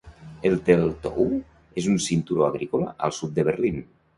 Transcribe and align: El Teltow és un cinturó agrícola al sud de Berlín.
El 0.49 0.55
Teltow 0.69 1.27
és 1.81 1.91
un 1.93 2.01
cinturó 2.07 2.47
agrícola 2.49 2.91
al 3.09 3.17
sud 3.19 3.37
de 3.37 3.47
Berlín. 3.53 3.79